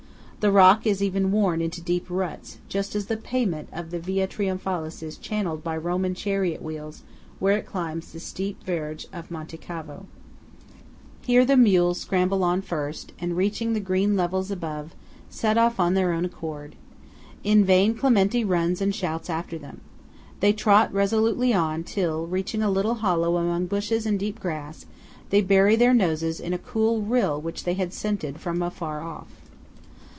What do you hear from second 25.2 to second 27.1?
they bury their noses in a cool